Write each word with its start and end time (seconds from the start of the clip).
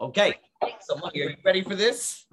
Okay, 0.00 0.34
so 0.80 0.96
are 1.02 1.10
you 1.12 1.34
ready 1.44 1.62
for 1.62 1.74
this? 1.74 2.26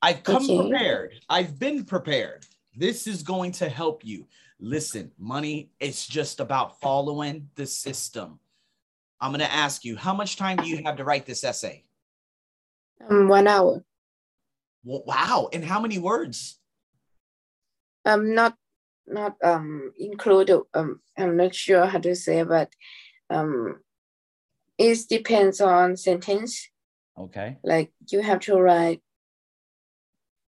I've 0.00 0.22
come 0.22 0.44
Okay. 0.44 0.56
prepared. 0.56 1.12
I've 1.28 1.58
been 1.58 1.84
prepared. 1.84 2.46
This 2.74 3.06
is 3.06 3.22
going 3.22 3.52
to 3.52 3.68
help 3.68 4.04
you. 4.04 4.26
Listen, 4.60 5.10
money, 5.18 5.70
it's 5.80 6.06
just 6.06 6.40
about 6.40 6.80
following 6.80 7.48
the 7.56 7.66
system. 7.66 8.38
I'm 9.20 9.32
going 9.32 9.40
to 9.40 9.52
ask 9.52 9.84
you, 9.84 9.96
how 9.96 10.14
much 10.14 10.36
time 10.36 10.56
do 10.56 10.66
you 10.68 10.82
have 10.84 10.96
to 10.96 11.04
write 11.04 11.26
this 11.26 11.42
essay? 11.42 11.84
Um, 13.08 13.28
one 13.28 13.48
hour. 13.48 13.84
Wow. 14.84 15.48
And 15.52 15.64
how 15.64 15.80
many 15.80 15.98
words? 15.98 16.58
Um, 18.04 18.34
not 18.34 18.54
not 19.06 19.36
um 19.42 19.92
included. 19.98 20.62
Um, 20.74 21.00
I'm 21.18 21.36
not 21.36 21.54
sure 21.54 21.86
how 21.86 21.98
to 21.98 22.14
say, 22.14 22.42
but 22.42 22.72
um, 23.30 23.80
it 24.78 24.98
depends 25.08 25.60
on 25.60 25.96
sentence. 25.96 26.68
Okay. 27.18 27.58
Like 27.64 27.92
you 28.10 28.22
have 28.22 28.40
to 28.40 28.56
write 28.56 29.02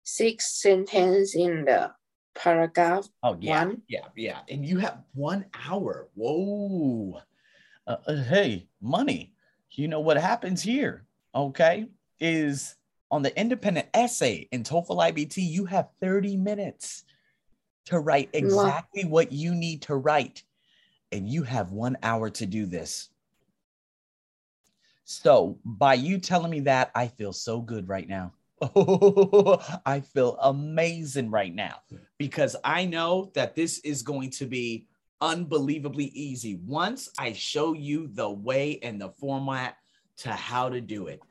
six 0.04 0.62
sentence 0.62 1.36
in 1.36 1.66
the 1.66 1.92
paragraph. 2.36 3.08
Oh, 3.24 3.38
yeah. 3.40 3.66
One. 3.66 3.82
Yeah. 3.88 4.06
Yeah. 4.16 4.40
And 4.50 4.66
you 4.66 4.78
have 4.80 5.00
one 5.14 5.46
hour. 5.68 6.10
Whoa. 6.14 7.22
Uh, 7.86 7.96
uh, 8.06 8.24
hey, 8.24 8.68
money. 8.82 9.34
You 9.72 9.88
know 9.88 10.00
what 10.02 10.18
happens 10.18 10.62
here? 10.62 11.06
Okay. 11.34 11.88
Is 12.20 12.76
on 13.12 13.22
the 13.22 13.38
independent 13.40 13.88
essay 13.94 14.48
in 14.52 14.64
TOEFL 14.64 15.14
IBT, 15.14 15.38
you 15.38 15.66
have 15.66 15.88
30 16.02 16.36
minutes 16.36 17.06
to 17.86 18.00
write 18.00 18.30
Wow. 18.34 18.40
exactly 18.40 19.06
what 19.06 19.32
you 19.32 19.56
need 19.56 19.84
to 19.84 19.96
write. 19.96 20.44
And 21.12 21.30
you 21.30 21.44
have 21.44 21.72
one 21.72 21.98
hour 22.04 22.30
to 22.32 22.46
do 22.46 22.66
this. 22.66 23.10
So, 25.10 25.58
by 25.64 25.94
you 25.94 26.18
telling 26.18 26.52
me 26.52 26.60
that, 26.62 26.92
I 26.94 27.08
feel 27.08 27.32
so 27.32 27.62
good 27.62 27.88
right 27.88 28.10
now. 28.10 28.34
I 29.86 30.02
feel 30.02 30.38
amazing 30.42 31.32
right 31.32 31.56
now 31.56 31.76
because 32.18 32.58
I 32.62 32.84
know 32.84 33.32
that 33.34 33.56
this 33.56 33.80
is 33.86 34.02
going 34.02 34.32
to 34.32 34.46
be 34.46 34.86
unbelievably 35.22 36.08
easy 36.08 36.60
once 36.66 37.08
I 37.18 37.32
show 37.32 37.72
you 37.72 38.10
the 38.10 38.30
way 38.30 38.80
and 38.84 39.00
the 39.00 39.12
format 39.12 39.78
to 40.18 40.34
how 40.34 40.68
to 40.68 40.82
do 40.82 41.08
it. 41.08 41.22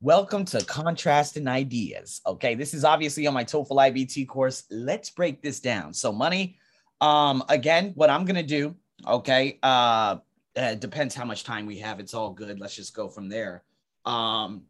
Welcome 0.00 0.44
to 0.44 0.64
Contrasting 0.64 1.48
Ideas. 1.48 2.20
Okay, 2.24 2.54
this 2.54 2.72
is 2.72 2.84
obviously 2.84 3.26
on 3.26 3.34
my 3.34 3.42
TOEFL 3.42 3.90
IBT 3.90 4.28
course. 4.28 4.62
Let's 4.70 5.10
break 5.10 5.42
this 5.42 5.58
down. 5.58 5.92
So, 5.92 6.12
money, 6.12 6.56
um, 7.00 7.42
again, 7.48 7.94
what 7.96 8.10
I'm 8.10 8.24
gonna 8.24 8.44
do, 8.44 8.76
okay, 9.04 9.58
uh, 9.64 10.18
uh 10.58 10.74
depends 10.74 11.14
how 11.14 11.24
much 11.24 11.44
time 11.44 11.64
we 11.66 11.78
have. 11.78 12.00
It's 12.00 12.14
all 12.14 12.30
good. 12.30 12.58
Let's 12.60 12.76
just 12.76 12.94
go 12.94 13.08
from 13.08 13.28
there. 13.28 13.62
Um, 14.04 14.62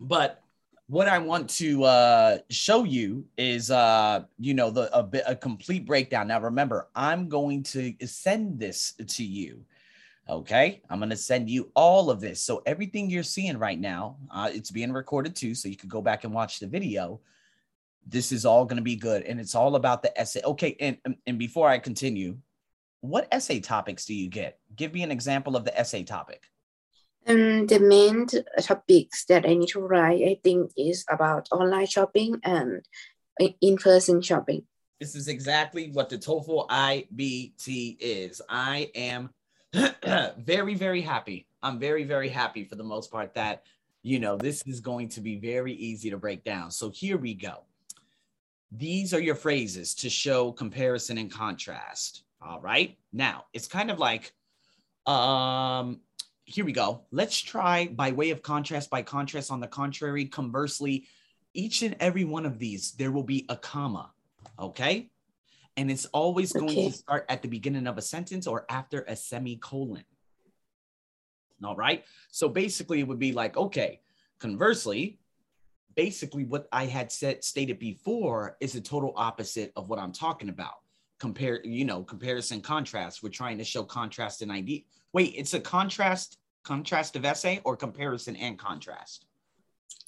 but 0.00 0.42
what 0.88 1.08
I 1.08 1.18
want 1.18 1.50
to 1.50 1.84
uh, 1.84 2.38
show 2.48 2.84
you 2.84 3.24
is, 3.36 3.70
uh, 3.70 4.24
you 4.38 4.54
know, 4.54 4.70
the 4.70 4.94
a 4.96 5.02
bit 5.02 5.24
a 5.26 5.34
complete 5.34 5.84
breakdown. 5.86 6.28
Now, 6.28 6.40
remember, 6.40 6.88
I'm 6.94 7.28
going 7.28 7.62
to 7.64 7.94
send 8.06 8.58
this 8.58 8.94
to 9.06 9.24
you. 9.24 9.64
Okay, 10.28 10.82
I'm 10.90 10.98
going 10.98 11.10
to 11.10 11.16
send 11.16 11.48
you 11.48 11.70
all 11.74 12.10
of 12.10 12.20
this. 12.20 12.42
So 12.42 12.62
everything 12.66 13.08
you're 13.08 13.22
seeing 13.22 13.58
right 13.58 13.78
now, 13.78 14.16
uh, 14.32 14.50
it's 14.52 14.72
being 14.72 14.92
recorded 14.92 15.36
too, 15.36 15.54
so 15.54 15.68
you 15.68 15.76
could 15.76 15.90
go 15.90 16.02
back 16.02 16.24
and 16.24 16.34
watch 16.34 16.58
the 16.58 16.66
video. 16.66 17.20
This 18.08 18.32
is 18.32 18.44
all 18.44 18.64
going 18.64 18.76
to 18.76 18.82
be 18.82 18.96
good, 18.96 19.22
and 19.22 19.38
it's 19.40 19.54
all 19.54 19.76
about 19.76 20.02
the 20.02 20.16
essay. 20.20 20.40
Okay, 20.44 20.76
and- 20.80 21.16
and 21.26 21.38
before 21.38 21.68
I 21.68 21.78
continue, 21.78 22.38
what 23.08 23.28
essay 23.30 23.60
topics 23.60 24.04
do 24.04 24.14
you 24.14 24.28
get? 24.28 24.58
Give 24.74 24.92
me 24.92 25.02
an 25.02 25.10
example 25.10 25.56
of 25.56 25.64
the 25.64 25.78
essay 25.78 26.02
topic. 26.02 26.44
And 27.26 27.68
the 27.68 27.80
main 27.80 28.26
topics 28.60 29.24
that 29.26 29.46
I 29.46 29.54
need 29.54 29.68
to 29.70 29.80
write, 29.80 30.22
I 30.22 30.38
think, 30.44 30.70
is 30.76 31.04
about 31.10 31.48
online 31.50 31.86
shopping 31.86 32.40
and 32.44 32.86
uh, 33.40 33.48
in 33.60 33.76
person 33.76 34.22
shopping. 34.22 34.62
This 35.00 35.14
is 35.14 35.28
exactly 35.28 35.90
what 35.90 36.08
the 36.08 36.18
TOEFL 36.18 36.68
IBT 36.68 37.96
is. 37.98 38.40
I 38.48 38.90
am 38.94 39.30
very, 40.38 40.74
very 40.74 41.00
happy. 41.02 41.48
I'm 41.62 41.78
very, 41.78 42.04
very 42.04 42.28
happy 42.28 42.64
for 42.64 42.76
the 42.76 42.84
most 42.84 43.10
part 43.10 43.34
that, 43.34 43.64
you 44.02 44.20
know, 44.20 44.36
this 44.36 44.62
is 44.66 44.80
going 44.80 45.08
to 45.10 45.20
be 45.20 45.36
very 45.36 45.72
easy 45.74 46.10
to 46.10 46.16
break 46.16 46.44
down. 46.44 46.70
So 46.70 46.90
here 46.90 47.18
we 47.18 47.34
go. 47.34 47.64
These 48.70 49.12
are 49.12 49.20
your 49.20 49.34
phrases 49.34 49.94
to 49.96 50.08
show 50.08 50.52
comparison 50.52 51.18
and 51.18 51.30
contrast. 51.30 52.22
All 52.46 52.60
right. 52.60 52.96
Now, 53.12 53.44
it's 53.52 53.66
kind 53.66 53.90
of 53.90 53.98
like, 53.98 54.32
um, 55.06 56.00
here 56.44 56.64
we 56.64 56.72
go. 56.72 57.02
Let's 57.10 57.40
try 57.40 57.88
by 57.88 58.12
way 58.12 58.30
of 58.30 58.42
contrast, 58.42 58.88
by 58.88 59.02
contrast, 59.02 59.50
on 59.50 59.60
the 59.60 59.66
contrary, 59.66 60.26
conversely, 60.26 61.06
each 61.54 61.82
and 61.82 61.96
every 61.98 62.24
one 62.24 62.46
of 62.46 62.58
these, 62.58 62.92
there 62.92 63.10
will 63.10 63.24
be 63.24 63.46
a 63.48 63.56
comma. 63.56 64.12
Okay. 64.58 65.10
And 65.76 65.90
it's 65.90 66.06
always 66.06 66.52
going 66.52 66.68
Okay. 66.68 66.90
to 66.90 66.96
start 66.96 67.26
at 67.28 67.42
the 67.42 67.48
beginning 67.48 67.86
of 67.86 67.98
a 67.98 68.02
sentence 68.02 68.46
or 68.46 68.64
after 68.70 69.04
a 69.08 69.16
semicolon. 69.16 70.04
All 71.64 71.76
right. 71.76 72.04
So 72.30 72.48
basically, 72.48 73.00
it 73.00 73.08
would 73.08 73.18
be 73.18 73.32
like, 73.32 73.56
okay, 73.56 74.00
conversely, 74.38 75.18
basically 75.96 76.44
what 76.44 76.68
I 76.70 76.84
had 76.84 77.10
said 77.10 77.42
stated 77.42 77.78
before 77.78 78.56
is 78.60 78.74
the 78.74 78.80
total 78.80 79.12
opposite 79.16 79.72
of 79.74 79.88
what 79.88 79.98
I'm 79.98 80.12
talking 80.12 80.48
about. 80.48 80.76
Compare, 81.18 81.64
you 81.64 81.84
know, 81.84 82.02
comparison 82.02 82.60
contrast. 82.60 83.22
We're 83.22 83.30
trying 83.30 83.58
to 83.58 83.64
show 83.64 83.82
contrast 83.82 84.42
and 84.42 84.50
idea. 84.50 84.82
Wait, 85.12 85.32
it's 85.36 85.54
a 85.54 85.60
contrast, 85.60 86.38
contrast 86.62 87.16
of 87.16 87.24
essay 87.24 87.60
or 87.64 87.74
comparison 87.76 88.36
and 88.36 88.58
contrast? 88.58 89.24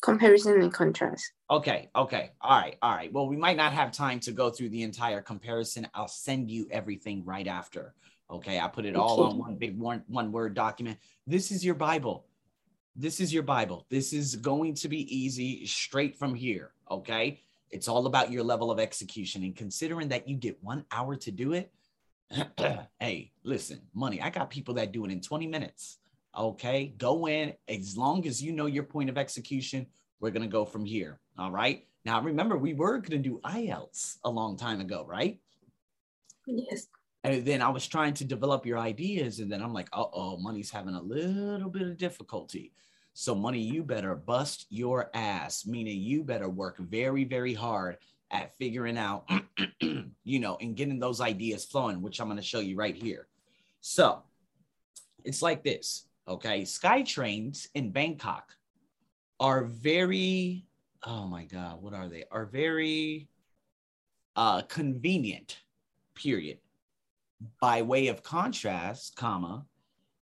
Comparison 0.02 0.60
and 0.60 0.72
contrast. 0.72 1.32
Okay, 1.50 1.88
okay. 1.96 2.32
All 2.42 2.60
right, 2.60 2.76
all 2.82 2.94
right. 2.94 3.10
Well, 3.12 3.26
we 3.26 3.36
might 3.36 3.56
not 3.56 3.72
have 3.72 3.90
time 3.90 4.20
to 4.20 4.32
go 4.32 4.50
through 4.50 4.68
the 4.68 4.82
entire 4.82 5.22
comparison. 5.22 5.88
I'll 5.94 6.08
send 6.08 6.50
you 6.50 6.68
everything 6.70 7.24
right 7.24 7.46
after. 7.46 7.94
Okay, 8.30 8.60
I 8.60 8.68
put 8.68 8.84
it 8.84 8.94
all 8.94 9.20
Okay. 9.22 9.32
on 9.32 9.38
one 9.38 9.54
big 9.56 9.78
one 9.78 10.04
one 10.08 10.30
word 10.30 10.52
document. 10.54 10.98
This 11.26 11.50
is 11.50 11.64
your 11.64 11.74
Bible. 11.74 12.26
This 12.94 13.18
is 13.18 13.32
your 13.32 13.42
Bible. 13.44 13.86
This 13.88 14.12
is 14.12 14.36
going 14.36 14.74
to 14.74 14.88
be 14.88 15.02
easy 15.16 15.64
straight 15.64 16.18
from 16.18 16.34
here, 16.34 16.72
okay? 16.90 17.40
It's 17.70 17.88
all 17.88 18.06
about 18.06 18.30
your 18.30 18.42
level 18.42 18.70
of 18.70 18.80
execution 18.80 19.42
and 19.42 19.54
considering 19.54 20.08
that 20.08 20.28
you 20.28 20.36
get 20.36 20.62
1 20.62 20.84
hour 20.90 21.16
to 21.16 21.30
do 21.30 21.52
it. 21.52 21.72
hey, 23.00 23.32
listen, 23.42 23.80
money. 23.94 24.20
I 24.20 24.30
got 24.30 24.50
people 24.50 24.74
that 24.74 24.92
do 24.92 25.04
it 25.04 25.10
in 25.10 25.20
20 25.20 25.46
minutes. 25.46 25.98
Okay, 26.36 26.94
go 26.98 27.26
in 27.26 27.54
as 27.68 27.96
long 27.96 28.26
as 28.26 28.42
you 28.42 28.52
know 28.52 28.66
your 28.66 28.84
point 28.84 29.10
of 29.10 29.18
execution 29.18 29.86
we're 30.20 30.30
going 30.30 30.42
to 30.42 30.48
go 30.48 30.64
from 30.64 30.84
here. 30.84 31.20
All 31.38 31.50
right. 31.50 31.86
Now, 32.04 32.20
remember, 32.20 32.56
we 32.56 32.74
were 32.74 32.98
going 32.98 33.22
to 33.22 33.28
do 33.28 33.40
IELTS 33.44 34.18
a 34.24 34.30
long 34.30 34.56
time 34.56 34.80
ago, 34.80 35.04
right? 35.06 35.38
Yes. 36.46 36.88
And 37.24 37.44
then 37.44 37.60
I 37.60 37.68
was 37.68 37.86
trying 37.86 38.14
to 38.14 38.24
develop 38.24 38.64
your 38.64 38.78
ideas. 38.78 39.40
And 39.40 39.50
then 39.50 39.62
I'm 39.62 39.72
like, 39.72 39.88
uh 39.92 40.04
oh, 40.12 40.38
money's 40.38 40.70
having 40.70 40.94
a 40.94 41.02
little 41.02 41.68
bit 41.68 41.82
of 41.82 41.98
difficulty. 41.98 42.72
So, 43.20 43.34
money, 43.34 43.58
you 43.58 43.82
better 43.82 44.14
bust 44.14 44.66
your 44.70 45.10
ass, 45.12 45.66
meaning 45.66 46.00
you 46.00 46.22
better 46.22 46.48
work 46.48 46.78
very, 46.78 47.24
very 47.24 47.52
hard 47.52 47.96
at 48.30 48.56
figuring 48.58 48.96
out, 48.96 49.28
you 49.80 50.38
know, 50.38 50.56
and 50.60 50.76
getting 50.76 51.00
those 51.00 51.20
ideas 51.20 51.64
flowing, 51.64 52.00
which 52.00 52.20
I'm 52.20 52.28
going 52.28 52.36
to 52.36 52.44
show 52.44 52.60
you 52.60 52.76
right 52.76 52.94
here. 52.94 53.26
So, 53.80 54.22
it's 55.24 55.42
like 55.42 55.64
this. 55.64 56.06
Okay. 56.28 56.64
Sky 56.64 57.02
trains 57.02 57.66
in 57.74 57.90
Bangkok 57.90 58.54
are 59.40 59.64
very 59.64 60.64
oh 61.04 61.26
my 61.26 61.44
god 61.44 61.80
what 61.80 61.94
are 61.94 62.08
they 62.08 62.24
are 62.32 62.44
very 62.44 63.28
uh 64.34 64.62
convenient 64.62 65.60
period 66.16 66.58
by 67.60 67.82
way 67.82 68.08
of 68.08 68.24
contrast 68.24 69.14
comma 69.14 69.64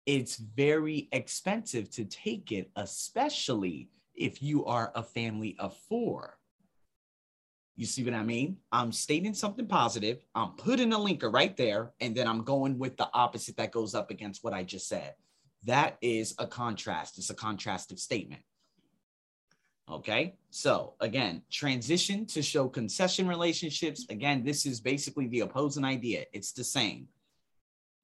it's 0.05 0.35
very 0.37 1.07
expensive 1.11 1.89
to 1.91 2.05
take 2.05 2.51
it 2.51 2.69
especially 2.75 3.89
if 4.15 4.41
you 4.41 4.65
are 4.65 4.91
a 4.95 5.03
family 5.03 5.55
of 5.59 5.75
four. 5.89 6.37
You 7.75 7.85
see 7.85 8.03
what 8.03 8.13
i 8.13 8.23
mean? 8.23 8.57
I'm 8.71 8.91
stating 8.91 9.33
something 9.33 9.65
positive. 9.65 10.23
I'm 10.35 10.51
putting 10.51 10.93
a 10.93 10.97
linker 10.97 11.33
right 11.33 11.55
there 11.57 11.91
and 12.01 12.15
then 12.15 12.27
i'm 12.27 12.43
going 12.43 12.77
with 12.77 12.97
the 12.97 13.09
opposite 13.13 13.57
that 13.57 13.71
goes 13.71 13.95
up 13.95 14.11
against 14.11 14.43
what 14.43 14.53
i 14.53 14.63
just 14.63 14.87
said. 14.87 15.15
That 15.65 15.97
is 16.01 16.35
a 16.37 16.45
contrast. 16.45 17.17
It's 17.17 17.29
a 17.29 17.35
contrastive 17.35 17.99
statement. 17.99 18.41
Okay, 19.89 20.35
so 20.49 20.93
again, 21.01 21.41
transition 21.51 22.25
to 22.27 22.41
show 22.41 22.69
concession 22.69 23.27
relationships. 23.27 24.05
Again, 24.09 24.43
this 24.43 24.65
is 24.65 24.79
basically 24.79 25.27
the 25.27 25.41
opposing 25.41 25.83
idea. 25.83 26.23
It's 26.31 26.53
the 26.53 26.63
same. 26.63 27.07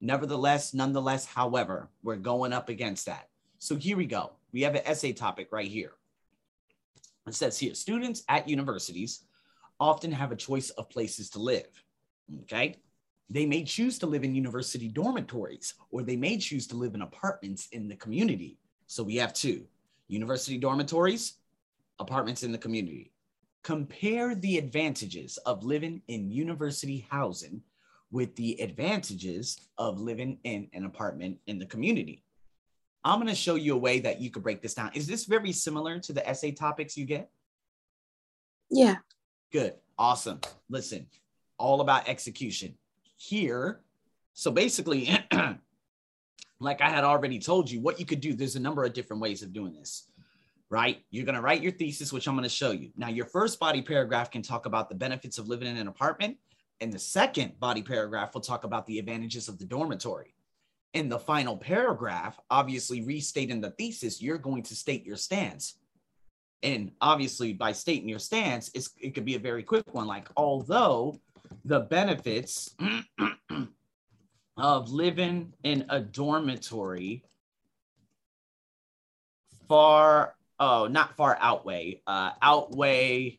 Nevertheless, 0.00 0.72
nonetheless, 0.72 1.26
however, 1.26 1.88
we're 2.02 2.16
going 2.16 2.52
up 2.52 2.68
against 2.68 3.06
that. 3.06 3.28
So 3.58 3.76
here 3.76 3.96
we 3.96 4.06
go. 4.06 4.32
We 4.52 4.62
have 4.62 4.74
an 4.74 4.82
essay 4.86 5.12
topic 5.12 5.48
right 5.52 5.68
here. 5.68 5.92
It 7.26 7.34
says 7.34 7.58
here 7.58 7.74
students 7.74 8.22
at 8.28 8.48
universities 8.48 9.24
often 9.78 10.10
have 10.12 10.32
a 10.32 10.36
choice 10.36 10.70
of 10.70 10.88
places 10.88 11.30
to 11.30 11.38
live. 11.38 11.68
Okay. 12.42 12.76
They 13.28 13.46
may 13.46 13.62
choose 13.62 13.98
to 14.00 14.06
live 14.06 14.24
in 14.24 14.34
university 14.34 14.88
dormitories 14.88 15.74
or 15.90 16.02
they 16.02 16.16
may 16.16 16.38
choose 16.38 16.66
to 16.68 16.76
live 16.76 16.94
in 16.94 17.02
apartments 17.02 17.68
in 17.72 17.86
the 17.86 17.96
community. 17.96 18.58
So 18.86 19.02
we 19.02 19.16
have 19.16 19.32
two. 19.32 19.66
university 20.08 20.58
dormitories, 20.58 21.34
apartments 22.00 22.42
in 22.42 22.50
the 22.50 22.58
community. 22.58 23.12
Compare 23.62 24.34
the 24.34 24.58
advantages 24.58 25.36
of 25.46 25.62
living 25.62 26.02
in 26.08 26.30
university 26.30 27.06
housing 27.08 27.62
with 28.10 28.34
the 28.36 28.60
advantages 28.60 29.68
of 29.78 30.00
living 30.00 30.38
in 30.44 30.68
an 30.72 30.84
apartment 30.84 31.38
in 31.46 31.58
the 31.58 31.66
community. 31.66 32.24
I'm 33.04 33.18
going 33.18 33.28
to 33.28 33.34
show 33.34 33.54
you 33.54 33.74
a 33.74 33.78
way 33.78 34.00
that 34.00 34.20
you 34.20 34.30
could 34.30 34.42
break 34.42 34.60
this 34.60 34.74
down. 34.74 34.90
Is 34.94 35.06
this 35.06 35.24
very 35.24 35.52
similar 35.52 35.98
to 36.00 36.12
the 36.12 36.28
essay 36.28 36.52
topics 36.52 36.96
you 36.96 37.06
get? 37.06 37.30
Yeah. 38.70 38.96
Good. 39.52 39.74
Awesome. 39.98 40.40
Listen, 40.68 41.06
all 41.58 41.80
about 41.80 42.08
execution. 42.08 42.74
Here, 43.16 43.80
so 44.32 44.50
basically, 44.50 45.10
like 46.60 46.80
I 46.80 46.88
had 46.88 47.04
already 47.04 47.38
told 47.38 47.70
you, 47.70 47.80
what 47.80 48.00
you 48.00 48.06
could 48.06 48.20
do, 48.20 48.34
there's 48.34 48.56
a 48.56 48.60
number 48.60 48.84
of 48.84 48.92
different 48.92 49.22
ways 49.22 49.42
of 49.42 49.52
doing 49.52 49.72
this, 49.72 50.08
right? 50.70 51.04
You're 51.10 51.26
going 51.26 51.34
to 51.34 51.40
write 51.42 51.62
your 51.62 51.72
thesis, 51.72 52.12
which 52.12 52.26
I'm 52.26 52.34
going 52.34 52.44
to 52.44 52.48
show 52.48 52.70
you. 52.70 52.90
Now, 52.96 53.08
your 53.08 53.26
first 53.26 53.60
body 53.60 53.82
paragraph 53.82 54.30
can 54.30 54.42
talk 54.42 54.66
about 54.66 54.88
the 54.88 54.94
benefits 54.94 55.38
of 55.38 55.48
living 55.48 55.68
in 55.68 55.76
an 55.76 55.88
apartment. 55.88 56.38
And 56.80 56.92
the 56.92 56.98
second 56.98 57.58
body 57.60 57.82
paragraph 57.82 58.34
we'll 58.34 58.40
talk 58.40 58.64
about 58.64 58.86
the 58.86 58.98
advantages 58.98 59.48
of 59.48 59.58
the 59.58 59.66
dormitory. 59.66 60.34
In 60.94 61.08
the 61.08 61.18
final 61.18 61.56
paragraph, 61.56 62.40
obviously 62.50 63.02
restating 63.02 63.60
the 63.60 63.70
thesis, 63.70 64.20
you're 64.20 64.38
going 64.38 64.62
to 64.64 64.74
state 64.74 65.06
your 65.06 65.16
stance. 65.16 65.74
And 66.62 66.92
obviously, 67.00 67.52
by 67.52 67.72
stating 67.72 68.08
your 68.08 68.18
stance, 68.18 68.70
it 69.00 69.14
could 69.14 69.24
be 69.24 69.36
a 69.36 69.40
very 69.40 69.62
quick 69.62 69.94
one. 69.94 70.06
Like, 70.06 70.28
although 70.36 71.20
the 71.64 71.80
benefits 71.80 72.74
of 74.56 74.90
living 74.90 75.52
in 75.62 75.86
a 75.88 76.00
dormitory 76.00 77.24
far 79.68 80.34
oh 80.58 80.88
not 80.88 81.16
far 81.16 81.38
outweigh 81.40 82.02
uh 82.06 82.32
outweigh 82.42 83.38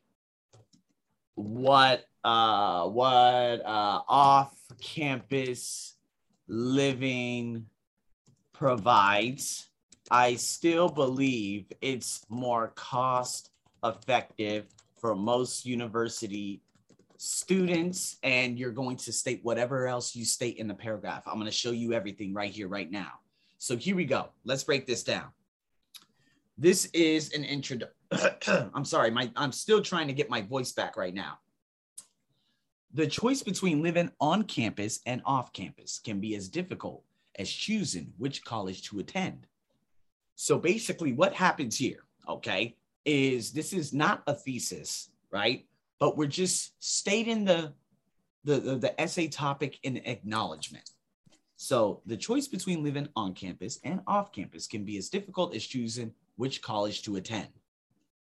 what 1.35 2.05
uh 2.23 2.87
what 2.87 3.65
uh 3.65 4.01
off 4.07 4.55
campus 4.81 5.95
living 6.47 7.65
provides 8.53 9.69
i 10.09 10.35
still 10.35 10.89
believe 10.89 11.65
it's 11.81 12.23
more 12.29 12.69
cost 12.75 13.49
effective 13.83 14.65
for 14.99 15.15
most 15.15 15.65
university 15.65 16.61
students 17.23 18.17
and 18.23 18.57
you're 18.57 18.71
going 18.71 18.97
to 18.97 19.13
state 19.13 19.41
whatever 19.43 19.87
else 19.87 20.15
you 20.15 20.25
state 20.25 20.57
in 20.57 20.67
the 20.67 20.73
paragraph. 20.73 21.21
I'm 21.27 21.35
going 21.35 21.45
to 21.45 21.51
show 21.51 21.69
you 21.69 21.93
everything 21.93 22.33
right 22.33 22.51
here, 22.51 22.67
right 22.67 22.89
now. 22.89 23.11
So 23.59 23.77
here 23.77 23.95
we 23.95 24.05
go. 24.05 24.29
Let's 24.43 24.63
break 24.63 24.87
this 24.87 25.03
down. 25.03 25.25
This 26.57 26.85
is 26.93 27.31
an 27.33 27.43
intro. 27.43 27.77
I'm 28.73 28.85
sorry, 28.85 29.11
my, 29.11 29.31
I'm 29.35 29.51
still 29.51 29.83
trying 29.83 30.07
to 30.07 30.13
get 30.13 30.31
my 30.31 30.41
voice 30.41 30.71
back 30.71 30.97
right 30.97 31.13
now. 31.13 31.37
The 32.93 33.07
choice 33.07 33.41
between 33.43 33.81
living 33.81 34.11
on 34.19 34.43
campus 34.43 34.99
and 35.05 35.21
off 35.25 35.53
campus 35.53 35.99
can 35.99 36.19
be 36.19 36.35
as 36.35 36.49
difficult 36.49 37.03
as 37.39 37.49
choosing 37.49 38.13
which 38.17 38.43
college 38.43 38.83
to 38.83 38.99
attend. 38.99 39.47
So 40.35 40.57
basically, 40.57 41.13
what 41.13 41.33
happens 41.33 41.77
here, 41.77 42.03
okay, 42.27 42.75
is 43.05 43.51
this 43.51 43.73
is 43.73 43.93
not 43.93 44.23
a 44.27 44.33
thesis, 44.33 45.09
right? 45.31 45.65
but 46.01 46.17
we're 46.17 46.25
just 46.25 46.73
stating 46.79 47.45
the, 47.45 47.71
the, 48.43 48.57
the, 48.57 48.75
the 48.75 48.99
essay 48.99 49.27
topic 49.27 49.77
in 49.83 49.97
acknowledgement. 49.97 50.89
So 51.57 52.01
the 52.07 52.17
choice 52.17 52.47
between 52.47 52.83
living 52.83 53.07
on 53.15 53.35
campus 53.35 53.79
and 53.83 54.01
off 54.07 54.31
campus 54.31 54.65
can 54.65 54.83
be 54.83 54.97
as 54.97 55.09
difficult 55.09 55.55
as 55.55 55.63
choosing 55.63 56.11
which 56.37 56.63
college 56.63 57.03
to 57.03 57.17
attend. 57.17 57.49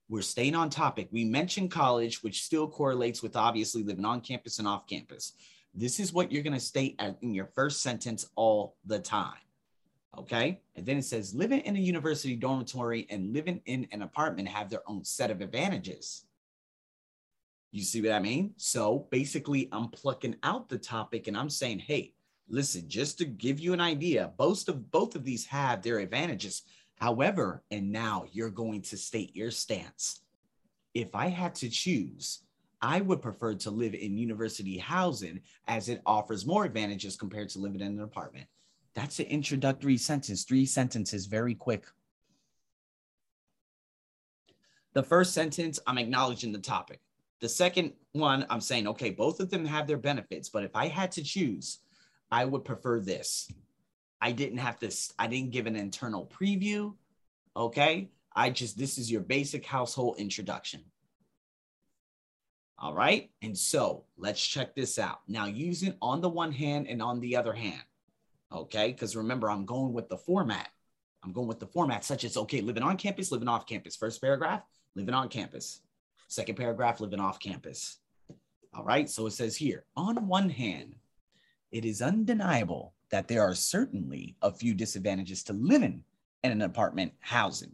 We're 0.08 0.22
staying 0.22 0.54
on 0.54 0.70
topic. 0.70 1.08
We 1.10 1.24
mentioned 1.24 1.70
college, 1.70 2.22
which 2.22 2.42
still 2.42 2.68
correlates 2.68 3.22
with 3.22 3.36
obviously 3.36 3.82
living 3.82 4.04
on 4.04 4.20
campus 4.20 4.58
and 4.58 4.68
off 4.68 4.86
campus. 4.86 5.32
This 5.74 5.98
is 5.98 6.12
what 6.12 6.30
you're 6.30 6.44
going 6.44 6.52
to 6.52 6.60
state 6.60 7.00
in 7.22 7.34
your 7.34 7.50
first 7.54 7.82
sentence 7.82 8.28
all 8.36 8.76
the 8.84 8.98
time. 8.98 9.38
Okay. 10.16 10.60
And 10.76 10.86
then 10.86 10.98
it 10.98 11.04
says 11.04 11.34
living 11.34 11.60
in 11.60 11.76
a 11.76 11.80
university 11.80 12.36
dormitory 12.36 13.06
and 13.10 13.34
living 13.34 13.60
in 13.66 13.86
an 13.92 14.02
apartment 14.02 14.48
have 14.48 14.70
their 14.70 14.88
own 14.88 15.04
set 15.04 15.30
of 15.30 15.40
advantages. 15.40 16.24
You 17.72 17.82
see 17.82 18.00
what 18.00 18.12
I 18.12 18.20
mean? 18.20 18.54
So 18.56 19.06
basically, 19.10 19.68
I'm 19.72 19.88
plucking 19.88 20.36
out 20.42 20.68
the 20.68 20.78
topic 20.78 21.26
and 21.26 21.36
I'm 21.36 21.50
saying, 21.50 21.80
hey, 21.80 22.14
listen, 22.48 22.88
just 22.88 23.18
to 23.18 23.24
give 23.26 23.60
you 23.60 23.74
an 23.74 23.80
idea, 23.80 24.32
both 24.38 24.66
of 24.68 24.90
both 24.90 25.16
of 25.16 25.24
these 25.24 25.44
have 25.46 25.82
their 25.82 25.98
advantages. 25.98 26.62
However, 26.96 27.62
and 27.70 27.92
now 27.92 28.24
you're 28.32 28.50
going 28.50 28.82
to 28.82 28.96
state 28.96 29.36
your 29.36 29.50
stance. 29.50 30.20
If 30.94 31.14
I 31.14 31.28
had 31.28 31.54
to 31.56 31.68
choose, 31.68 32.40
I 32.80 33.00
would 33.00 33.22
prefer 33.22 33.54
to 33.54 33.70
live 33.70 33.94
in 33.94 34.18
university 34.18 34.78
housing 34.78 35.40
as 35.68 35.88
it 35.88 36.02
offers 36.06 36.46
more 36.46 36.64
advantages 36.64 37.16
compared 37.16 37.48
to 37.50 37.58
living 37.58 37.80
in 37.80 37.98
an 37.98 38.02
apartment. 38.02 38.46
That's 38.94 39.18
an 39.18 39.26
introductory 39.26 39.98
sentence, 39.98 40.44
three 40.44 40.64
sentences, 40.64 41.26
very 41.26 41.54
quick. 41.54 41.84
The 44.94 45.02
first 45.02 45.34
sentence, 45.34 45.78
I'm 45.86 45.98
acknowledging 45.98 46.52
the 46.52 46.58
topic. 46.58 47.00
The 47.40 47.48
second 47.50 47.92
one, 48.12 48.46
I'm 48.48 48.62
saying, 48.62 48.88
okay, 48.88 49.10
both 49.10 49.40
of 49.40 49.50
them 49.50 49.66
have 49.66 49.86
their 49.86 49.98
benefits, 49.98 50.48
but 50.48 50.64
if 50.64 50.74
I 50.74 50.88
had 50.88 51.12
to 51.12 51.22
choose, 51.22 51.80
I 52.30 52.46
would 52.46 52.64
prefer 52.64 53.00
this. 53.00 53.50
I 54.20 54.32
didn't 54.32 54.58
have 54.58 54.78
to, 54.80 54.90
I 55.18 55.26
didn't 55.26 55.50
give 55.50 55.66
an 55.66 55.76
internal 55.76 56.30
preview. 56.38 56.94
Okay. 57.56 58.10
I 58.34 58.50
just, 58.50 58.78
this 58.78 58.98
is 58.98 59.10
your 59.10 59.22
basic 59.22 59.64
household 59.64 60.18
introduction. 60.18 60.82
All 62.78 62.94
right. 62.94 63.30
And 63.42 63.56
so 63.56 64.04
let's 64.18 64.44
check 64.44 64.74
this 64.74 64.98
out. 64.98 65.20
Now, 65.28 65.46
using 65.46 65.94
on 66.02 66.20
the 66.20 66.28
one 66.28 66.52
hand 66.52 66.86
and 66.88 67.00
on 67.00 67.20
the 67.20 67.36
other 67.36 67.52
hand. 67.52 67.82
Okay. 68.52 68.92
Because 68.92 69.16
remember, 69.16 69.50
I'm 69.50 69.64
going 69.64 69.92
with 69.92 70.08
the 70.08 70.18
format. 70.18 70.68
I'm 71.24 71.32
going 71.32 71.48
with 71.48 71.58
the 71.58 71.66
format, 71.66 72.04
such 72.04 72.22
as, 72.24 72.36
okay, 72.36 72.60
living 72.60 72.84
on 72.84 72.96
campus, 72.96 73.32
living 73.32 73.48
off 73.48 73.66
campus. 73.66 73.96
First 73.96 74.20
paragraph, 74.20 74.62
living 74.94 75.14
on 75.14 75.28
campus. 75.28 75.80
Second 76.28 76.56
paragraph, 76.56 77.00
living 77.00 77.18
off 77.18 77.40
campus. 77.40 77.98
All 78.72 78.84
right, 78.84 79.08
so 79.08 79.26
it 79.26 79.32
says 79.32 79.56
here 79.56 79.84
on 79.96 80.28
one 80.28 80.50
hand, 80.50 80.94
it 81.72 81.84
is 81.84 82.02
undeniable 82.02 82.94
that 83.10 83.28
there 83.28 83.42
are 83.42 83.54
certainly 83.54 84.36
a 84.42 84.52
few 84.52 84.74
disadvantages 84.74 85.42
to 85.44 85.52
living 85.52 86.02
in 86.42 86.52
an 86.52 86.62
apartment 86.62 87.12
housing. 87.20 87.72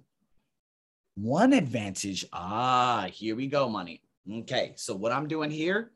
One 1.15 1.53
advantage, 1.53 2.25
ah, 2.33 3.09
here 3.13 3.37
we 3.37 3.47
go, 3.47 3.69
money. 3.69 4.03
Okay, 4.31 4.73
so 4.77 4.95
what 4.95 5.13
I'm 5.13 5.29
doing 5.29 5.51
here, 5.51 5.91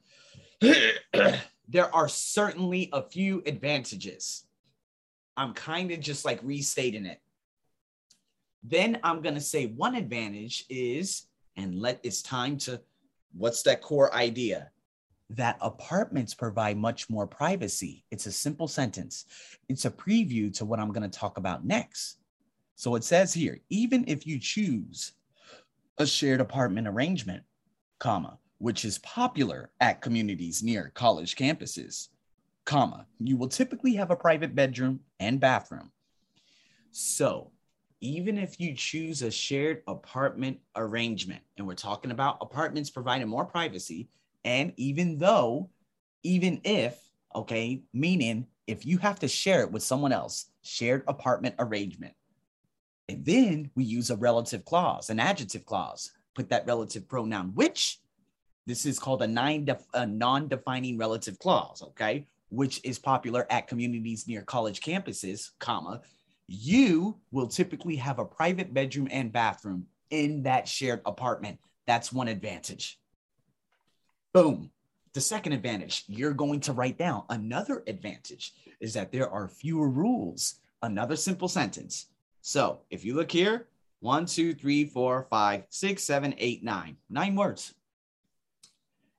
there 0.61 1.94
are 1.94 2.08
certainly 2.08 2.90
a 2.92 3.02
few 3.02 3.42
advantages. 3.46 4.44
I'm 5.37 5.52
kind 5.54 5.90
of 5.90 6.00
just 6.00 6.25
like 6.25 6.40
restating 6.42 7.06
it. 7.06 7.20
Then 8.62 8.99
I'm 9.04 9.22
going 9.22 9.34
to 9.37 9.40
say 9.40 9.66
one 9.66 9.94
advantage 9.94 10.64
is 10.68 11.26
and 11.56 11.80
let 11.80 12.00
it's 12.02 12.22
time 12.22 12.58
to 12.58 12.80
what's 13.37 13.62
that 13.62 13.80
core 13.80 14.12
idea 14.14 14.70
that 15.30 15.59
apartments 15.61 16.35
provide 16.35 16.76
much 16.76 17.11
more 17.11 17.26
privacy. 17.26 18.04
It's 18.11 18.26
a 18.26 18.33
simple 18.33 18.68
sentence. 18.68 19.26
It's 19.68 19.85
a 19.85 19.90
preview 19.90 20.54
to 20.56 20.64
what 20.64 20.78
i'm 20.78 20.92
going 20.92 21.09
to 21.09 21.18
talk 21.18 21.38
about 21.38 21.64
next. 21.64 22.18
So 22.76 22.95
it 22.95 23.04
says 23.04 23.33
here 23.33 23.59
even 23.71 24.04
if 24.06 24.26
you 24.26 24.38
choose 24.38 25.12
a 25.99 26.06
shared 26.06 26.40
apartment 26.40 26.87
arrangement 26.87 27.42
comma 27.99 28.38
which 28.59 28.85
is 28.85 28.99
popular 28.99 29.71
at 29.80 30.02
communities 30.02 30.62
near 30.62 30.90
college 30.95 31.37
campuses 31.37 32.09
comma 32.66 33.06
you 33.18 33.37
will 33.37 33.49
typically 33.49 33.95
have 33.95 34.11
a 34.11 34.16
private 34.16 34.54
bedroom 34.54 35.00
and 35.18 35.40
bathroom. 35.40 35.90
So 36.90 37.50
even 38.00 38.38
if 38.38 38.61
you 38.61 38.75
choose 38.75 39.23
a 39.23 39.30
shared 39.30 39.83
apartment 39.88 40.59
arrangement, 40.76 41.42
and 41.56 41.66
we're 41.66 41.75
talking 41.75 42.11
about 42.11 42.38
apartments 42.40 42.90
providing 42.90 43.28
more 43.28 43.45
privacy, 43.45 44.09
and 44.46 44.72
even 44.76 45.18
though, 45.18 45.68
even 46.22 46.60
if, 46.64 46.98
okay, 47.34 47.82
meaning 47.92 48.46
if 48.66 48.86
you 48.86 48.96
have 48.98 49.18
to 49.18 49.28
share 49.28 49.60
it 49.60 49.72
with 49.72 49.82
someone 49.82 50.12
else, 50.12 50.46
shared 50.62 51.02
apartment 51.06 51.56
arrangement. 51.58 52.14
And 53.08 53.24
then 53.24 53.70
we 53.74 53.84
use 53.84 54.10
a 54.10 54.16
relative 54.16 54.64
clause, 54.64 55.10
an 55.10 55.20
adjective 55.20 55.66
clause, 55.66 56.12
put 56.34 56.48
that 56.50 56.66
relative 56.66 57.08
pronoun, 57.08 57.52
which 57.54 58.00
this 58.66 58.86
is 58.86 58.98
called 58.98 59.22
a, 59.22 59.78
a 59.94 60.06
non-defining 60.06 60.96
relative 60.96 61.38
clause, 61.38 61.82
okay? 61.82 62.26
Which 62.48 62.80
is 62.84 62.98
popular 62.98 63.46
at 63.50 63.68
communities 63.68 64.26
near 64.26 64.42
college 64.42 64.80
campuses, 64.80 65.50
comma, 65.58 66.00
you 66.48 67.18
will 67.32 67.48
typically 67.48 67.96
have 67.96 68.18
a 68.18 68.24
private 68.24 68.72
bedroom 68.72 69.08
and 69.10 69.32
bathroom 69.32 69.86
in 70.10 70.44
that 70.44 70.68
shared 70.68 71.00
apartment. 71.04 71.58
That's 71.86 72.12
one 72.12 72.28
advantage. 72.28 72.98
Boom. 74.37 74.71
The 75.14 75.21
second 75.23 75.55
advantage, 75.55 76.05
you're 76.09 76.35
going 76.35 76.61
to 76.61 76.75
write 76.75 76.99
down. 76.99 77.23
Another 77.31 77.83
advantage 77.87 78.52
is 78.81 78.93
that 78.93 79.11
there 79.11 79.31
are 79.31 79.49
fewer 79.49 79.88
rules. 79.88 80.57
Another 80.83 81.16
simple 81.16 81.49
sentence. 81.49 82.09
So 82.43 82.83
if 82.90 83.02
you 83.02 83.14
look 83.14 83.33
here, 83.33 83.69
One, 84.00 84.26
two, 84.26 84.52
three, 84.55 84.85
four, 84.85 85.26
five, 85.31 85.64
six, 85.71 86.05
seven, 86.05 86.35
eight, 86.38 86.62
nine. 86.62 86.97
Nine 87.09 87.35
words. 87.35 87.75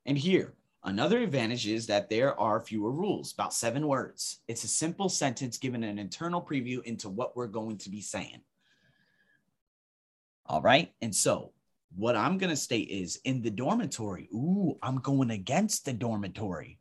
And 0.05 0.17
here, 0.17 0.53
another 0.83 1.19
advantage 1.19 1.67
is 1.67 1.87
that 1.87 2.09
there 2.09 2.39
are 2.39 2.61
fewer 2.61 2.91
rules, 2.91 3.33
about 3.33 3.53
seven 3.53 3.87
words. 3.87 4.39
It's 4.47 4.63
a 4.63 4.67
simple 4.67 5.09
sentence 5.09 5.57
given 5.57 5.83
an 5.83 5.99
internal 5.99 6.41
preview 6.41 6.83
into 6.83 7.09
what 7.09 7.35
we're 7.35 7.47
going 7.47 7.77
to 7.79 7.89
be 7.89 8.01
saying. 8.01 8.41
All 10.45 10.61
right. 10.61 10.93
And 11.01 11.13
so 11.13 11.51
what 11.97 12.15
I'm 12.15 12.37
going 12.37 12.51
to 12.51 12.55
state 12.55 12.89
is 12.89 13.19
in 13.23 13.41
the 13.41 13.49
dormitory, 13.49 14.29
ooh, 14.31 14.77
I'm 14.83 14.99
going 14.99 15.31
against 15.31 15.83
the 15.83 15.93
dormitory. 15.93 16.77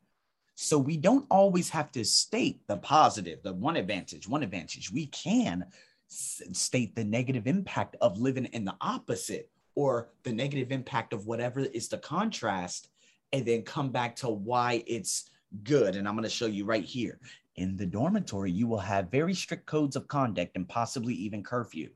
So 0.53 0.77
we 0.77 0.95
don't 0.95 1.25
always 1.31 1.69
have 1.69 1.91
to 1.93 2.05
state 2.05 2.61
the 2.67 2.77
positive, 2.77 3.41
the 3.41 3.53
one 3.53 3.77
advantage, 3.77 4.27
one 4.27 4.43
advantage. 4.43 4.91
We 4.91 5.07
can 5.07 5.65
state 6.07 6.95
the 6.95 7.03
negative 7.03 7.47
impact 7.47 7.95
of 7.99 8.19
living 8.19 8.45
in 8.45 8.63
the 8.63 8.75
opposite 8.79 9.49
or 9.73 10.09
the 10.23 10.33
negative 10.33 10.71
impact 10.71 11.13
of 11.13 11.25
whatever 11.25 11.61
is 11.61 11.87
the 11.87 11.97
contrast 11.97 12.89
and 13.33 13.43
then 13.45 13.63
come 13.63 13.89
back 13.89 14.15
to 14.17 14.29
why 14.29 14.83
it's 14.85 15.29
good. 15.63 15.95
And 15.95 16.07
I'm 16.07 16.15
going 16.15 16.23
to 16.23 16.29
show 16.29 16.45
you 16.45 16.65
right 16.65 16.85
here. 16.85 17.19
In 17.55 17.75
the 17.75 17.87
dormitory, 17.87 18.51
you 18.51 18.67
will 18.67 18.77
have 18.77 19.09
very 19.09 19.33
strict 19.33 19.65
codes 19.65 19.95
of 19.95 20.07
conduct 20.07 20.55
and 20.55 20.69
possibly 20.69 21.15
even 21.15 21.43
curfew. 21.43 21.89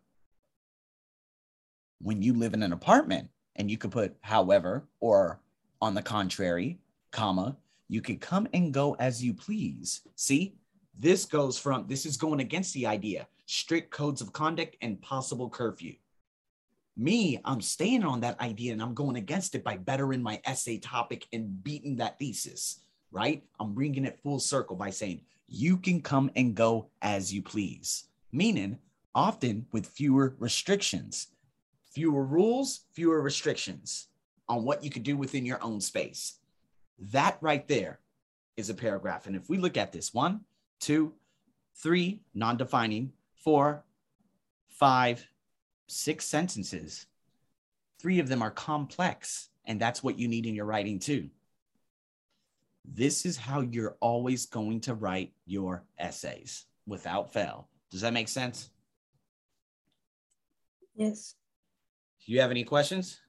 When 2.02 2.22
you 2.22 2.34
live 2.34 2.54
in 2.54 2.64
an 2.64 2.74
apartment, 2.74 3.30
and 3.56 3.70
you 3.70 3.78
could 3.78 3.92
put 3.92 4.16
however, 4.22 4.88
or 5.00 5.40
on 5.82 5.94
the 5.94 6.02
contrary, 6.02 6.80
comma, 7.12 7.58
you 7.88 8.02
could 8.02 8.22
come 8.22 8.48
and 8.54 8.74
go 8.74 8.96
as 9.00 9.24
you 9.24 9.34
please. 9.34 10.02
See, 10.16 10.56
this 10.98 11.26
goes 11.26 11.58
from, 11.58 11.86
this 11.88 12.06
is 12.06 12.18
going 12.18 12.40
against 12.40 12.74
the 12.74 12.88
idea 12.88 13.28
strict 13.46 13.92
codes 13.92 14.22
of 14.22 14.32
conduct 14.32 14.78
and 14.82 15.02
possible 15.02 15.50
curfew. 15.50 15.94
Me, 16.96 17.40
I'm 17.44 17.60
staying 17.60 18.04
on 18.04 18.22
that 18.22 18.40
idea 18.40 18.72
and 18.72 18.82
I'm 18.82 18.94
going 18.94 19.18
against 19.18 19.56
it 19.56 19.64
by 19.64 19.76
bettering 19.76 20.24
my 20.24 20.40
essay 20.46 20.78
topic 20.78 21.28
and 21.34 21.62
beating 21.62 21.98
that 21.98 22.18
thesis, 22.18 22.80
right? 23.12 23.44
I'm 23.60 23.74
bringing 23.74 24.06
it 24.06 24.20
full 24.24 24.40
circle 24.40 24.78
by 24.78 24.90
saying 24.90 25.22
you 25.48 25.76
can 25.76 26.02
come 26.02 26.32
and 26.38 26.56
go 26.56 26.88
as 27.02 27.34
you 27.34 27.42
please, 27.42 28.06
meaning 28.32 28.78
often 29.14 29.66
with 29.74 29.86
fewer 29.86 30.36
restrictions, 30.40 31.28
fewer 31.92 32.24
rules, 32.24 32.82
fewer 32.94 33.22
restrictions 33.22 34.08
on 34.48 34.64
what 34.64 34.84
you 34.84 34.90
could 34.90 35.04
do 35.04 35.16
within 35.16 35.46
your 35.46 35.64
own 35.64 35.80
space. 35.80 36.40
That 37.00 37.38
right 37.42 37.68
there 37.68 38.00
is 38.58 38.70
a 38.70 38.74
paragraph. 38.74 39.28
And 39.28 39.36
if 39.36 39.50
we 39.50 39.58
look 39.58 39.78
at 39.78 39.92
this 39.92 40.14
one, 40.14 40.42
two, 40.80 41.14
three, 41.76 42.22
non 42.34 42.58
defining, 42.58 43.12
four, 43.36 43.84
five, 44.68 45.26
six 45.88 46.26
sentences. 46.26 47.06
Three 48.00 48.20
of 48.20 48.28
them 48.28 48.42
are 48.42 48.52
complex, 48.52 49.50
and 49.66 49.80
that's 49.80 50.04
what 50.04 50.18
you 50.18 50.28
need 50.28 50.46
in 50.46 50.56
your 50.56 50.66
writing 50.66 51.00
too. 51.00 51.30
This 52.84 53.26
is 53.26 53.38
how 53.38 53.62
you're 53.62 53.98
always 54.00 54.48
going 54.48 54.82
to 54.82 54.96
write 54.96 55.34
your 55.46 55.84
essays 56.00 56.66
without 56.88 57.32
fail. 57.32 57.68
Does 57.92 58.02
that 58.02 58.14
make 58.14 58.28
sense? 58.28 58.72
Yes. 60.96 61.36
Do 62.26 62.34
you 62.34 62.42
have 62.42 62.52
any 62.52 62.64
questions? 62.64 63.20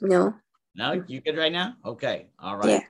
No. 0.00 0.34
No, 0.74 1.04
you 1.06 1.20
good 1.20 1.36
right 1.36 1.52
now? 1.52 1.74
Okay. 1.84 2.28
All 2.38 2.56
right. 2.56 2.68
Yeah. 2.68 2.80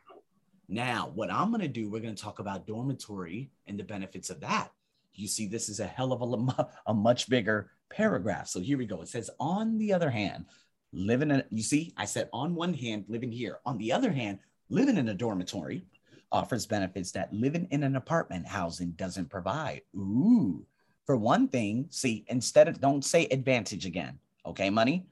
Now, 0.69 1.11
what 1.15 1.31
I'm 1.31 1.49
going 1.49 1.63
to 1.63 1.69
do, 1.69 1.91
we're 1.91 2.01
going 2.01 2.15
to 2.15 2.23
talk 2.23 2.39
about 2.39 2.67
dormitory 2.67 3.51
and 3.67 3.79
the 3.79 3.85
benefits 3.85 4.31
of 4.31 4.41
that 4.41 4.71
you 5.15 5.29
see 5.29 5.47
this 5.47 5.69
is 5.69 5.81
a 5.81 5.87
hell 5.87 6.13
of 6.13 6.23
a, 6.23 6.69
a 6.91 6.95
much 6.95 7.29
bigger 7.29 7.71
paragraph. 7.91 8.49
So 8.49 8.61
here 8.61 8.79
we 8.79 8.87
go. 8.87 9.03
It 9.03 9.09
says, 9.09 9.31
on 9.39 9.79
the 9.79 9.93
other 9.93 10.11
hand, 10.11 10.47
living 10.93 11.31
in, 11.31 11.43
you 11.51 11.63
see, 11.63 11.93
I 11.97 12.05
said 12.05 12.29
on 12.33 12.55
one 12.55 12.75
hand, 12.75 13.05
living 13.09 13.33
here. 13.33 13.59
On 13.67 13.79
the 13.79 13.93
other 13.93 14.13
hand, 14.13 14.39
living 14.69 14.97
in 14.97 15.09
a 15.09 15.15
dormitory 15.15 15.87
offers 16.31 16.67
benefits 16.67 17.13
that 17.13 17.33
living 17.33 17.69
in 17.71 17.83
an 17.83 17.97
apartment 17.97 18.47
housing 18.47 18.93
doesn't 18.93 19.31
provide. 19.31 19.83
Ooh, 19.95 20.65
for 21.05 21.17
one 21.17 21.49
thing, 21.49 21.87
see, 21.91 22.25
instead 22.29 22.69
of, 22.69 22.81
don't 22.81 23.05
say 23.05 23.27
advantage 23.27 23.85
again. 23.85 24.19
Okay, 24.45 24.71
money. 24.71 25.07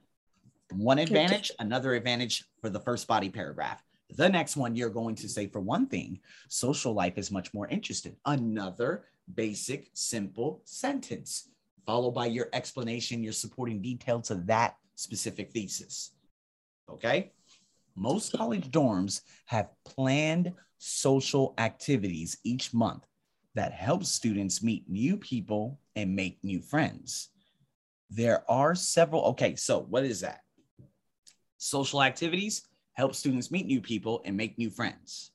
One 0.73 0.99
advantage, 0.99 1.51
another 1.59 1.95
advantage 1.95 2.45
for 2.61 2.69
the 2.69 2.79
first 2.79 3.07
body 3.07 3.29
paragraph. 3.29 3.83
The 4.15 4.29
next 4.29 4.57
one, 4.57 4.75
you're 4.75 4.89
going 4.89 5.15
to 5.15 5.29
say, 5.29 5.47
for 5.47 5.61
one 5.61 5.87
thing, 5.87 6.19
social 6.49 6.93
life 6.93 7.17
is 7.17 7.31
much 7.31 7.53
more 7.53 7.67
interesting. 7.67 8.15
Another 8.25 9.05
basic, 9.33 9.89
simple 9.93 10.61
sentence, 10.65 11.49
followed 11.85 12.11
by 12.11 12.25
your 12.27 12.49
explanation, 12.53 13.23
your 13.23 13.33
supporting 13.33 13.81
detail 13.81 14.21
to 14.21 14.35
that 14.35 14.75
specific 14.95 15.51
thesis. 15.51 16.11
Okay? 16.89 17.31
Most 17.95 18.33
college 18.33 18.69
dorms 18.69 19.21
have 19.45 19.69
planned 19.85 20.53
social 20.77 21.53
activities 21.57 22.37
each 22.43 22.73
month 22.73 23.05
that 23.55 23.73
help 23.73 24.03
students 24.03 24.63
meet 24.63 24.89
new 24.89 25.17
people 25.17 25.79
and 25.95 26.15
make 26.15 26.43
new 26.43 26.61
friends. 26.61 27.30
There 28.11 28.43
are 28.51 28.75
several. 28.75 29.23
Okay, 29.27 29.55
so 29.55 29.79
what 29.79 30.03
is 30.03 30.19
that? 30.19 30.41
Social 31.57 32.03
activities 32.03 32.63
help 32.93 33.15
students 33.15 33.51
meet 33.51 33.65
new 33.65 33.79
people 33.79 34.21
and 34.25 34.35
make 34.35 34.57
new 34.57 34.69
friends. 34.69 35.31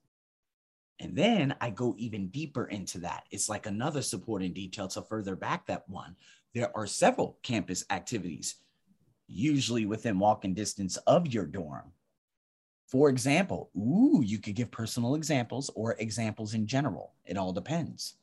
And 1.01 1.17
then 1.17 1.55
I 1.61 1.71
go 1.71 1.95
even 1.97 2.29
deeper 2.29 2.67
into 2.67 2.99
that. 2.99 3.25
It's 3.31 3.49
like 3.49 3.67
another 3.67 4.03
supporting 4.03 4.53
detail 4.53 4.89
to 4.89 5.03
further 5.03 5.37
back 5.37 5.67
that 5.67 5.89
one. 5.89 6.17
There 6.55 6.75
are 6.77 6.87
several 6.87 7.39
campus 7.43 7.85
activities, 7.91 8.57
usually 9.27 9.87
within 9.87 10.19
walking 10.19 10.55
distance 10.55 10.97
of 10.99 11.27
your 11.33 11.47
dorm. 11.47 11.93
For 12.87 13.09
example, 13.09 13.71
ooh, 13.77 14.23
you 14.25 14.39
could 14.39 14.55
give 14.55 14.71
personal 14.71 15.15
examples 15.15 15.71
or 15.75 15.97
examples 15.99 16.55
in 16.55 16.67
general. 16.67 17.15
It 17.25 17.37
all 17.37 17.53
depends. 17.53 18.15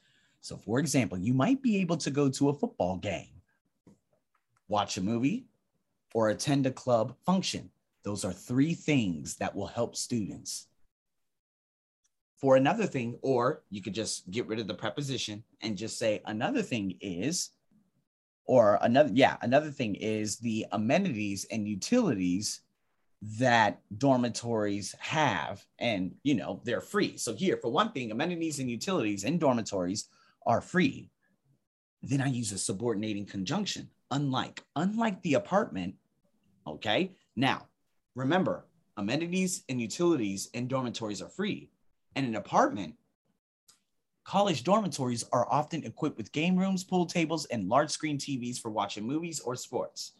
So, 0.41 0.57
for 0.57 0.79
example, 0.79 1.17
you 1.17 1.33
might 1.33 1.61
be 1.61 1.77
able 1.77 1.97
to 1.97 2.11
go 2.11 2.29
to 2.29 2.49
a 2.49 2.53
football 2.53 2.97
game, 2.97 3.32
watch 4.73 4.97
a 4.97 5.01
movie, 5.01 5.45
or 6.15 6.29
attend 6.29 6.65
a 6.65 6.71
club 6.71 7.15
function. 7.23 7.69
Those 8.03 8.25
are 8.25 8.33
three 8.33 8.73
things 8.73 9.35
that 9.35 9.55
will 9.55 9.67
help 9.67 9.95
students. 9.95 10.65
For 12.37 12.55
another 12.55 12.87
thing, 12.87 13.19
or 13.21 13.61
you 13.69 13.83
could 13.83 13.93
just 13.93 14.31
get 14.31 14.47
rid 14.47 14.59
of 14.59 14.67
the 14.67 14.73
preposition 14.73 15.43
and 15.61 15.77
just 15.77 15.99
say 15.99 16.23
another 16.25 16.63
thing 16.63 16.97
is, 17.01 17.51
or 18.45 18.79
another, 18.81 19.11
yeah, 19.13 19.37
another 19.43 19.69
thing 19.69 19.93
is 19.93 20.37
the 20.37 20.65
amenities 20.71 21.45
and 21.51 21.67
utilities 21.67 22.61
that 23.37 23.79
dormitories 23.99 24.95
have. 24.99 25.63
And 25.77 26.15
you 26.23 26.33
know 26.33 26.61
they're 26.65 26.81
free. 26.81 27.15
So 27.17 27.35
here 27.35 27.57
for 27.57 27.71
one 27.71 27.91
thing 27.91 28.11
amenities 28.11 28.59
and 28.59 28.69
utilities 28.71 29.23
in 29.23 29.37
dormitories 29.37 30.09
are 30.47 30.61
free. 30.61 31.11
Then 32.01 32.21
i 32.21 32.27
use 32.27 32.51
a 32.51 32.57
subordinating 32.57 33.25
conjunction 33.25 33.89
unlike 34.13 34.63
unlike 34.75 35.21
the 35.23 35.33
apartment 35.33 35.93
okay 36.65 37.11
now 37.35 37.67
remember 38.15 38.65
amenities 38.97 39.63
and 39.69 39.81
utilities 39.81 40.49
in 40.53 40.67
dormitories 40.67 41.21
are 41.21 41.29
free 41.29 41.69
and 42.15 42.27
an 42.27 42.35
apartment, 42.35 42.95
college 44.23 44.63
dormitories 44.63 45.25
are 45.31 45.51
often 45.51 45.83
equipped 45.83 46.17
with 46.17 46.31
game 46.31 46.55
rooms, 46.55 46.83
pool 46.83 47.05
tables, 47.05 47.45
and 47.45 47.69
large 47.69 47.89
screen 47.89 48.17
TVs 48.17 48.59
for 48.59 48.71
watching 48.71 49.05
movies 49.05 49.39
or 49.39 49.55
sports. 49.55 50.13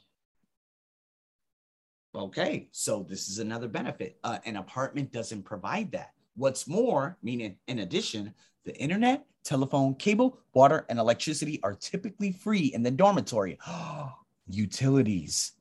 Okay, 2.16 2.68
so 2.72 3.06
this 3.08 3.28
is 3.28 3.40
another 3.40 3.68
benefit. 3.68 4.20
Uh, 4.24 4.38
an 4.46 4.58
apartment 4.58 5.12
doesn't 5.12 5.44
provide 5.44 5.92
that. 5.94 6.14
What's 6.36 6.68
more, 6.68 7.18
meaning 7.22 7.58
in 7.68 7.80
addition, 7.80 8.34
the 8.66 8.76
internet, 8.78 9.26
telephone, 9.44 9.96
cable, 9.96 10.40
water, 10.54 10.86
and 10.90 10.98
electricity 10.98 11.60
are 11.64 11.76
typically 11.76 12.32
free 12.32 12.68
in 12.74 12.82
the 12.84 12.92
dormitory. 12.92 13.60
Utilities, 14.48 15.54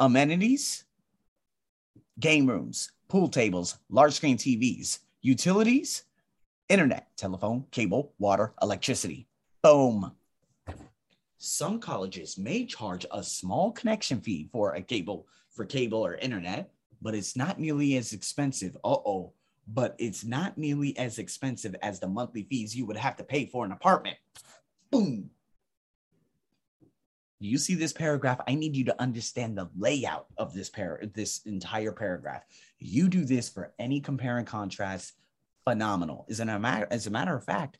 amenities, 0.00 0.84
game 2.18 2.46
rooms, 2.46 2.90
pool 3.08 3.28
tables, 3.28 3.78
large 3.88 4.14
screen 4.14 4.36
TVs, 4.36 4.98
utilities, 5.22 6.04
internet, 6.68 7.08
telephone, 7.16 7.64
cable, 7.70 8.12
water, 8.18 8.52
electricity. 8.62 9.26
Boom. 9.62 10.12
Some 11.38 11.80
colleges 11.80 12.36
may 12.36 12.66
charge 12.66 13.06
a 13.10 13.22
small 13.22 13.72
connection 13.72 14.20
fee 14.20 14.48
for 14.52 14.74
a 14.74 14.82
cable 14.82 15.26
for 15.50 15.64
cable 15.64 16.04
or 16.04 16.14
internet, 16.16 16.70
but 17.00 17.14
it's 17.14 17.36
not 17.36 17.58
nearly 17.58 17.96
as 17.96 18.12
expensive. 18.12 18.76
Uh-oh. 18.84 19.32
But 19.72 19.94
it's 19.98 20.24
not 20.24 20.58
nearly 20.58 20.96
as 20.98 21.18
expensive 21.18 21.76
as 21.82 22.00
the 22.00 22.08
monthly 22.08 22.42
fees 22.42 22.74
you 22.74 22.86
would 22.86 22.96
have 22.96 23.16
to 23.16 23.24
pay 23.24 23.46
for 23.46 23.64
an 23.64 23.72
apartment. 23.72 24.16
Boom. 24.90 25.30
You 27.38 27.56
see 27.56 27.74
this 27.74 27.92
paragraph? 27.92 28.40
I 28.46 28.54
need 28.54 28.76
you 28.76 28.84
to 28.84 29.00
understand 29.00 29.56
the 29.56 29.70
layout 29.78 30.26
of 30.36 30.52
this 30.52 30.68
par- 30.68 31.00
this 31.14 31.40
entire 31.46 31.92
paragraph. 31.92 32.42
You 32.78 33.08
do 33.08 33.24
this 33.24 33.48
for 33.48 33.72
any 33.78 34.00
compare 34.00 34.38
and 34.38 34.46
contrast, 34.46 35.14
phenomenal. 35.64 36.26
As 36.28 36.40
a 36.40 36.58
matter, 36.58 36.86
as 36.90 37.06
a 37.06 37.10
matter 37.10 37.34
of 37.34 37.44
fact, 37.44 37.78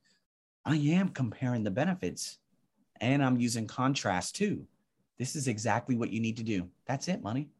I 0.65 0.77
am 0.77 1.09
comparing 1.11 1.63
the 1.63 1.71
benefits 1.71 2.39
and 3.01 3.23
I'm 3.23 3.39
using 3.39 3.67
contrast 3.67 4.37
too. 4.37 4.67
this 5.19 5.37
is 5.37 5.49
exactly 5.49 5.97
what 5.97 6.11
you 6.11 6.21
need 6.21 6.39
to 6.39 6.43
do. 6.43 6.69
That's 6.87 7.09
it, 7.09 7.23
money. 7.23 7.51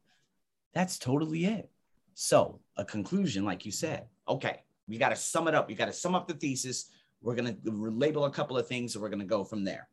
That's 0.73 0.97
totally 0.97 1.45
it. 1.45 1.69
So, 2.15 2.59
a 2.75 2.83
conclusion, 2.83 3.45
like 3.45 3.65
you 3.65 3.71
said, 3.71 4.07
okay, 4.27 4.61
we 4.87 4.97
got 4.97 5.09
to 5.09 5.15
sum 5.15 5.47
it 5.47 5.55
up. 5.55 5.67
We 5.67 5.75
got 5.75 5.85
to 5.85 5.93
sum 5.93 6.15
up 6.15 6.27
the 6.27 6.33
thesis. 6.33 6.89
We're 7.21 7.35
going 7.35 7.55
to 7.55 7.71
label 7.71 8.25
a 8.25 8.31
couple 8.31 8.57
of 8.57 8.67
things 8.67 8.95
and 8.95 9.01
we're 9.01 9.09
going 9.09 9.19
to 9.19 9.25
go 9.25 9.43
from 9.43 9.63
there. 9.63 9.87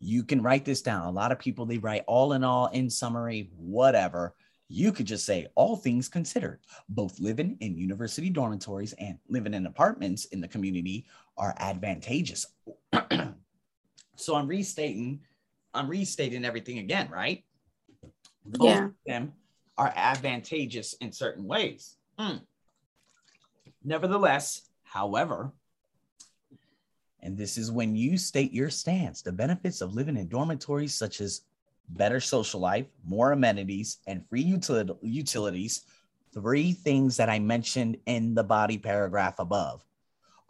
You 0.00 0.22
can 0.22 0.42
write 0.42 0.64
this 0.64 0.82
down. 0.82 1.06
A 1.06 1.10
lot 1.10 1.32
of 1.32 1.38
people, 1.38 1.66
they 1.66 1.78
write 1.78 2.04
all 2.06 2.32
in 2.32 2.44
all, 2.44 2.66
in 2.68 2.88
summary, 2.90 3.50
whatever. 3.56 4.34
You 4.68 4.92
could 4.92 5.06
just 5.06 5.24
say, 5.24 5.46
all 5.54 5.76
things 5.76 6.08
considered, 6.08 6.60
both 6.88 7.18
living 7.18 7.56
in 7.60 7.76
university 7.76 8.28
dormitories 8.28 8.92
and 8.98 9.18
living 9.28 9.54
in 9.54 9.66
apartments 9.66 10.26
in 10.26 10.40
the 10.40 10.48
community 10.48 11.06
are 11.36 11.54
advantageous. 11.58 12.46
so 14.16 14.34
I'm 14.34 14.46
restating, 14.46 15.20
I'm 15.72 15.88
restating 15.88 16.44
everything 16.44 16.78
again, 16.78 17.08
right? 17.10 17.44
Both 18.44 18.68
yeah. 18.68 18.84
of 18.84 18.94
them 19.06 19.32
are 19.78 19.92
advantageous 19.96 20.94
in 20.94 21.12
certain 21.12 21.44
ways. 21.44 21.96
Mm. 22.18 22.42
Nevertheless, 23.88 24.68
however, 24.82 25.50
and 27.20 27.38
this 27.38 27.56
is 27.56 27.72
when 27.72 27.96
you 27.96 28.18
state 28.18 28.52
your 28.52 28.68
stance, 28.68 29.22
the 29.22 29.32
benefits 29.32 29.80
of 29.80 29.94
living 29.94 30.18
in 30.18 30.28
dormitories, 30.28 30.94
such 30.94 31.22
as 31.22 31.40
better 31.88 32.20
social 32.20 32.60
life, 32.60 32.84
more 33.02 33.32
amenities, 33.32 33.96
and 34.06 34.28
free 34.28 34.44
util- 34.44 34.98
utilities, 35.00 35.86
three 36.34 36.72
things 36.72 37.16
that 37.16 37.30
I 37.30 37.38
mentioned 37.38 37.96
in 38.04 38.34
the 38.34 38.44
body 38.44 38.76
paragraph 38.76 39.38
above 39.38 39.82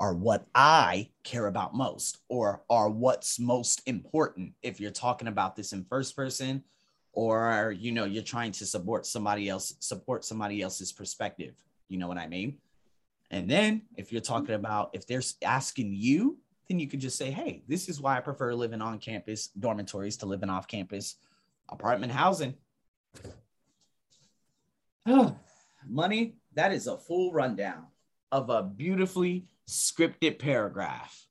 are 0.00 0.14
what 0.14 0.48
I 0.56 1.08
care 1.22 1.46
about 1.46 1.76
most, 1.76 2.18
or 2.28 2.64
are 2.68 2.90
what's 2.90 3.38
most 3.38 3.82
important 3.86 4.52
if 4.62 4.80
you're 4.80 4.90
talking 4.90 5.28
about 5.28 5.54
this 5.54 5.72
in 5.72 5.84
first 5.84 6.16
person, 6.16 6.64
or 7.12 7.72
you 7.78 7.92
know 7.92 8.04
you're 8.04 8.24
trying 8.24 8.50
to 8.52 8.66
support 8.66 9.06
somebody 9.06 9.48
else, 9.48 9.74
support 9.78 10.24
somebody 10.24 10.60
else's 10.60 10.92
perspective. 10.92 11.54
You 11.88 11.98
know 11.98 12.08
what 12.08 12.18
I 12.18 12.26
mean? 12.26 12.58
And 13.30 13.48
then 13.48 13.82
if 13.96 14.12
you're 14.12 14.20
mm-hmm. 14.20 14.32
talking 14.34 14.54
about 14.54 14.90
if 14.92 15.06
they're 15.06 15.22
asking 15.42 15.94
you, 15.94 16.38
then 16.68 16.78
you 16.78 16.88
could 16.88 17.00
just 17.00 17.16
say, 17.16 17.30
hey, 17.30 17.62
this 17.66 17.88
is 17.88 18.00
why 18.00 18.16
I 18.16 18.20
prefer 18.20 18.54
living 18.54 18.82
on 18.82 18.98
campus 18.98 19.48
dormitories 19.58 20.16
to 20.18 20.26
living 20.26 20.50
off 20.50 20.68
campus 20.68 21.16
apartment 21.68 22.12
housing. 22.12 22.54
Money, 25.88 26.36
that 26.54 26.72
is 26.72 26.86
a 26.86 26.98
full 26.98 27.32
rundown 27.32 27.86
of 28.30 28.50
a 28.50 28.62
beautifully 28.62 29.46
scripted 29.66 30.38
paragraph. 30.38 31.27